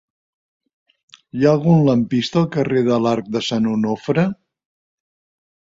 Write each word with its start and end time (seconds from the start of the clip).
Hi 1.39 1.45
ha 1.45 1.51
algun 1.57 1.85
lampista 1.89 2.41
al 2.43 2.49
carrer 2.57 2.83
de 2.91 2.99
l'Arc 3.05 3.31
de 3.37 3.47
Sant 3.51 3.73
Onofre? 3.77 4.29